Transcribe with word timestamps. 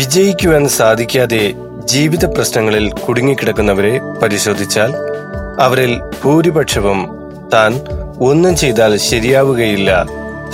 വിജയിക്കുവാൻ 0.00 0.68
സാധിക്കാതെ 0.68 1.54
ജീവിത 1.84 2.24
പ്രശ്നങ്ങളിൽ 2.24 2.90
കുടുങ്ങിക്കിടക്കുന്നവരെ 2.90 4.00
പരിശോധിച്ചാൽ 4.22 4.94
അവരിൽ 5.60 6.00
ഭൂരിപക്ഷവും 6.24 7.08
താൻ 7.54 7.80
ഒന്നും 8.20 8.56
ചെയ്താൽ 8.56 8.96
ശരിയാവുകയില്ല. 8.96 10.06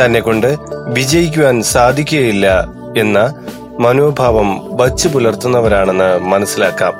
തന്നെ 0.04 0.20
കൊണ്ട് 0.20 0.56
വിജയിക്കുവാൻ 0.88 1.62
സാധിക്കുകയില്ല 1.62 2.68
എന്ന 2.98 3.34
മനോഭാവം 3.80 4.76
വച്ചു 4.76 5.08
പുലർത്തുന്നവരാണെന്ന് 5.08 6.18
മനസ്സിലാക്കാം. 6.18 6.94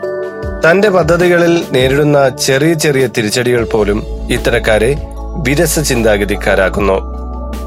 തന്റെ 0.71 0.89
പദ്ധതികളിൽ 0.89 1.65
നേരിടുന്ന 1.73 2.29
ചെറിയ 2.29 2.75
ചെറിയ 2.75 3.07
തിരിച്ചടികൾ 3.07 3.65
പോലും 3.65 4.05
ഇത്തരക്കാരെ 4.33 4.97
വിരസ 5.37 5.81
ചിന്താഗതിക്കാരാക്കുന്നു 5.81 6.99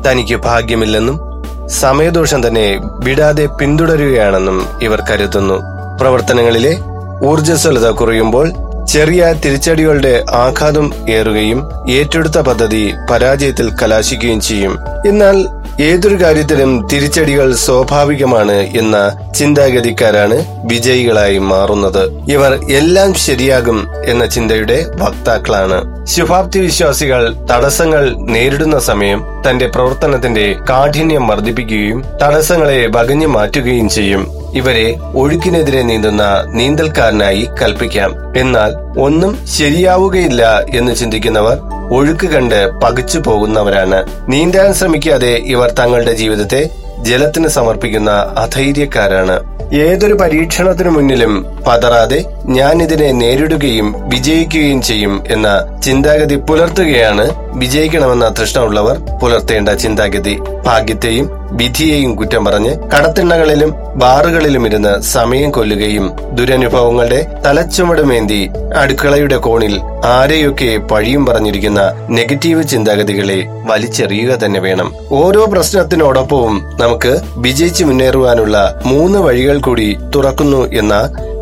തനിക്ക് 0.07 0.36
ഭാഗ്യമില്ലെന്നും 0.36 1.29
സമയദോഷം 1.70 2.47
തന്നെ 2.47 2.80
വിടാതെ 3.03 3.45
പിന്തുടരുകയാണെന്നും 3.45 4.66
ഇവർ 4.81 5.02
കരുതുന്നു. 5.02 5.57
പ്രവർത്തനങ്ങളിലെ 5.98 6.77
ഊർജസ്വലത 7.25 7.89
കുറയുമ്പോൾ 7.89 8.52
ചെറിയ 8.85 9.34
തിരിച്ചടികളുടെ 9.45 10.25
ആഘാതം 10.34 10.94
ഏറുകയും 11.09 11.70
ഏറ്റെടുത്ത 11.89 12.39
പദ്ധതി 12.39 12.94
പരാജയത്തിൽ 13.11 13.70
കലാശിക്കുകയും 13.81 14.41
ചെയ്യും. 14.41 14.77
എന്നാൽ 15.08 15.38
ഏതൊരു 15.81 16.23
കാര്യത്തിലും 16.23 16.88
തിരിച്ചടികൾ 16.88 17.55
സ്വാഭാവികമാണ് 17.55 18.51
എന്ന 18.51 18.95
ചിന്താഗതിക്കാരാണ് 19.38 20.45
വിജയികളായി 20.65 21.38
മാറുന്നത്. 21.38 22.31
ഇവർ 22.31 22.59
എല്ലാം 22.71 23.13
ശരിയാകും 23.13 23.88
എന്ന 24.05 24.25
ചിന്തയുടെ 24.25 24.85
വക്താക്കളാണ്. 24.95 26.05
ശുഭാപ്തി 26.05 26.59
വിശ്വാസികൾ 26.59 27.35
തടസ്സങ്ങൾ 27.52 28.15
നേരിടുന്ന 28.17 28.79
സമയം 28.79 29.21
തന്റെ 29.49 29.67
പ്രവർത്തനത്തിന്റെ 29.67 30.55
കാഠിന്യം 30.69 31.27
വർദ്ധിപ്പിക്കുകയും 31.27 32.03
തടസ്സങ്ങളെ 32.23 32.88
വകഞ്ഞു 32.88 33.27
മാറ്റുകയും 33.27 33.89
ചെയ്യും. 33.89 34.27
ഇവരെ 34.53 34.97
ഒഴുക്കിനെതിരെ 35.16 35.81
നീന്തുന്ന 35.81 36.43
നീന്തൽക്കാരനായി 36.47 37.47
കൽപ്പിക്കാം. 37.61 38.38
എന്നാൽ 38.38 38.99
ഒന്നും 38.99 39.47
ശരിയാവുകയില്ല 39.58 40.64
എന്ന് 40.73 40.95
ചിന്തിക്കുന്നവർ 40.95 41.78
ഒഴുക്ക് 41.92 42.28
കണ്ട് 42.28 42.59
പകച്ചു 42.84 43.20
പോകുന്നവരാണ്. 43.20 44.00
നീന്താൻ 44.30 44.73
ശ്രമിക്കാതെ 44.73 45.34
ഇവർ 45.54 45.72
തങ്ങളുടെ 45.72 46.14
ജീവിതത്തെ 46.14 46.70
ജലത്തിന് 47.02 47.48
സമർപ്പിക്കുന്ന 47.48 48.12
അധൈര്യക്കാരാണ്. 48.12 49.38
ഏതൊരു 49.73 50.14
പരീക്ഷണത്തിനു 50.14 50.90
മുന്നിലും 50.90 51.34
പതറാതെ 51.67 52.20
ഞാൻ 52.45 52.82
ഇതിനെ 52.82 53.12
നേരിടുകയും 53.12 54.10
വിജയിക്കുകയും 54.10 54.82
ചെയ്യും 54.82 55.23
എന്ന 55.32 55.80
ചിന്താഗതി 55.86 56.36
പുലർത്തുകയാണ് 56.36 57.48
വിജയിക്കണമെന്ന 57.55 58.30
തൃഷ്ണമുള്ളവർ 58.30 58.97
പുലർത്തേണ്ട 59.22 59.69
ചിന്താഗതി. 59.69 60.39
ഭാഗ്യത്തെയും 60.66 61.30
വിധിയെയും 61.52 62.16
കുറ്റം 62.16 62.45
പറഞ്ഞ് 62.45 62.75
കടത്തിണ്ണകളിലും 62.75 63.73
ബാറുകളിലും 63.95 64.66
ഇരുന്ന് 64.66 65.02
സമയം 65.02 65.52
കൊല്ലുകയും 65.52 66.11
ദുരനുഭവങ്ങളുടെ 66.33 67.42
തലച്ചുമടുമേന്തി 67.45 68.50
അടുക്കളയുടെ 68.75 69.38
കോണിൽ 69.38 69.80
ആരെയൊക്കെ 70.05 70.77
പഴിയും 70.77 71.25
പറഞ്ഞിരിക്കുന്ന 71.25 72.08
നെഗറ്റീവ് 72.09 72.64
ചിന്താഗതികളെ 72.64 73.47
വലിച്ചെറിയുക 73.66 74.36
തന്നെ 74.36 74.59
വേണം. 74.59 74.94
ഓരോ 75.11 75.45
പ്രശ്നത്തിനോടൊപ്പവും 75.45 76.66
നമുക്ക് 76.80 77.20
വിജയിച്ചു 77.36 77.83
മുന്നേറുവാനുള്ള 77.83 78.81
മൂന്ന് 78.86 79.20
വഴികൾ 79.20 79.59
കൂടി 79.59 79.97
തുറക്കുന്നു 80.16 80.72
എന്ന 80.73 80.94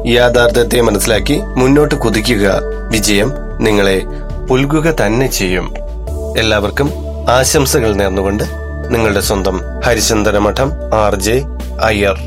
യാഥാർത്ഥ്യത്തെ 0.08 0.82
മനസ്സിലാക്കി 0.82 1.42
മുന്നോട്ട് 1.56 1.96
കുതിക്കുക. 1.96 2.62
വിജയം 2.92 3.34
നിങ്ങളെ 3.60 4.04
പുൽകുക 4.50 4.96
തന്നെ 5.06 5.28
ചെയ്യും. 5.28 5.87
എല്ലാവർക്കും 6.36 6.88
ആശംസകൾ 7.30 7.96
നേർന്നുകൊണ്ട് 7.96 8.44
നിങ്ങളുടെ 8.90 9.22
സ്വന്തം 9.22 9.56
ഹരിചന്ദന 9.86 10.38
മഠം 10.38 10.70
ആർ 10.94 11.16
ജെ 11.16 11.36
അയ്യർ 11.84 12.18